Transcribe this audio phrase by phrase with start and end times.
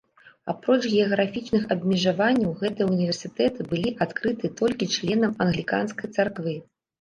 [0.51, 6.57] Апроч геаграфічных абмежаванняў гэтыя ўніверсітэты былі адкрыты толькі членам англіканскай царквы.